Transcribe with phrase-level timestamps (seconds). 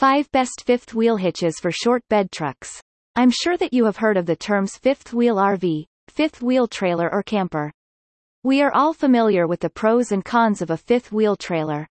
[0.00, 2.80] 5 Best Fifth Wheel Hitches for Short Bed Trucks.
[3.16, 7.12] I'm sure that you have heard of the terms fifth wheel RV, fifth wheel trailer
[7.12, 7.70] or camper.
[8.42, 11.86] We are all familiar with the pros and cons of a fifth wheel trailer.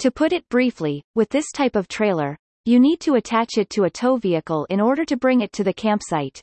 [0.00, 3.84] To put it briefly, with this type of trailer, you need to attach it to
[3.84, 6.40] a tow vehicle in order to bring it to the campsite.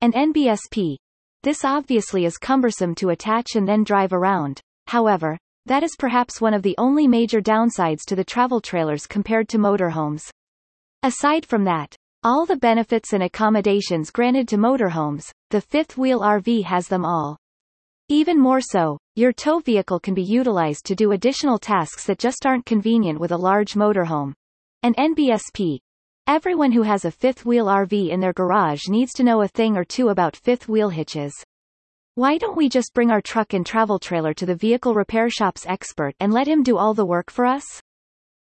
[0.00, 0.96] An NBSP.
[1.42, 4.62] This obviously is cumbersome to attach and then drive around.
[4.86, 5.36] However,
[5.66, 9.58] that is perhaps one of the only major downsides to the travel trailers compared to
[9.58, 10.30] motorhomes.
[11.02, 11.94] Aside from that,
[12.24, 17.36] all the benefits and accommodations granted to motorhomes, the fifth wheel RV has them all.
[18.08, 22.44] Even more so, your tow vehicle can be utilized to do additional tasks that just
[22.46, 24.32] aren't convenient with a large motorhome.
[24.82, 25.78] An NBSP.
[26.26, 29.76] Everyone who has a fifth wheel RV in their garage needs to know a thing
[29.76, 31.32] or two about fifth wheel hitches.
[32.16, 35.64] Why don't we just bring our truck and travel trailer to the vehicle repair shop's
[35.66, 37.64] expert and let him do all the work for us?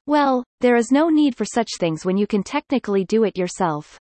[0.08, 4.00] Well, there is no need for such things when you can technically do it yourself.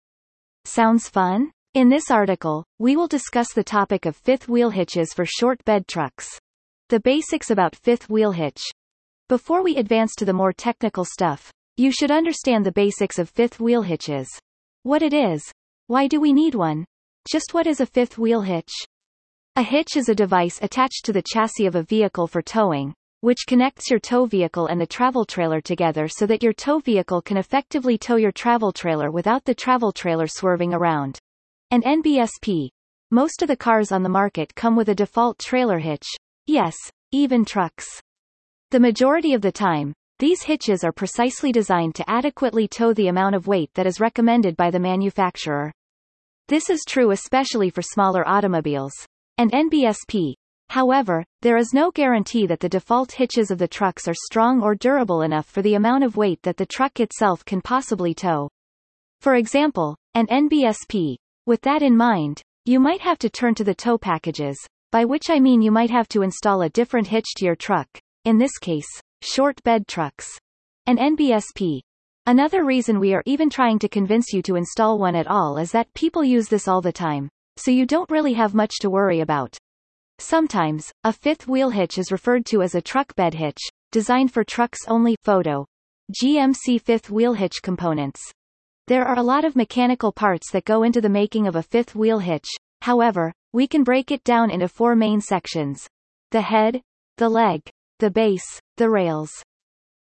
[0.66, 1.52] Sounds fun?
[1.74, 5.88] In this article, we will discuss the topic of fifth wheel hitches for short bed
[5.88, 6.28] trucks.
[6.90, 8.62] The basics about fifth wheel hitch.
[9.28, 13.60] Before we advance to the more technical stuff, you should understand the basics of fifth
[13.60, 14.28] wheel hitches.
[14.84, 15.44] What it is.
[15.88, 16.86] Why do we need one?
[17.30, 18.72] Just what is a fifth wheel hitch?
[19.56, 23.46] A hitch is a device attached to the chassis of a vehicle for towing, which
[23.48, 27.38] connects your tow vehicle and the travel trailer together so that your tow vehicle can
[27.38, 31.20] effectively tow your travel trailer without the travel trailer swerving around.
[31.72, 32.70] And NBSP.
[33.12, 36.08] Most of the cars on the market come with a default trailer hitch.
[36.46, 36.76] Yes,
[37.12, 37.88] even trucks.
[38.72, 43.36] The majority of the time, these hitches are precisely designed to adequately tow the amount
[43.36, 45.72] of weight that is recommended by the manufacturer.
[46.48, 48.94] This is true especially for smaller automobiles.
[49.38, 50.34] And NBSP,
[50.70, 54.76] However, there is no guarantee that the default hitches of the trucks are strong or
[54.76, 58.50] durable enough for the amount of weight that the truck itself can possibly tow.
[59.22, 61.16] For example, an NBSP.
[61.46, 64.58] With that in mind, you might have to turn to the tow packages,
[64.92, 67.88] by which I mean you might have to install a different hitch to your truck,
[68.26, 68.88] in this case,
[69.22, 70.28] short bed trucks.
[70.86, 71.80] An NBSP.
[72.26, 75.72] Another reason we are even trying to convince you to install one at all is
[75.72, 79.22] that people use this all the time, so you don't really have much to worry
[79.22, 79.58] about.
[80.20, 83.60] Sometimes, a fifth wheel hitch is referred to as a truck bed hitch,
[83.92, 85.66] designed for trucks only photo.
[86.12, 88.20] GMC fifth wheel hitch components.
[88.88, 91.94] There are a lot of mechanical parts that go into the making of a fifth
[91.94, 92.48] wheel hitch,
[92.82, 95.88] however, we can break it down into four main sections.
[96.32, 96.82] The head,
[97.18, 97.62] the leg,
[98.00, 99.32] the base, the rails.